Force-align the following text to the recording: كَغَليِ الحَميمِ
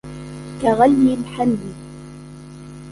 كَغَليِ 0.61 1.13
الحَميمِ 1.13 1.73